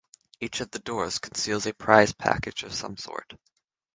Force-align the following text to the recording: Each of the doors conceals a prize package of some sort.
Each 0.39 0.61
of 0.61 0.71
the 0.71 0.79
doors 0.79 1.19
conceals 1.19 1.67
a 1.67 1.75
prize 1.75 2.11
package 2.11 2.63
of 2.63 2.73
some 2.73 2.97
sort. 2.97 3.35